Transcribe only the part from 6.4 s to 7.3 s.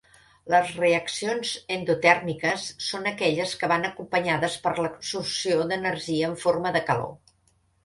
forma de calor.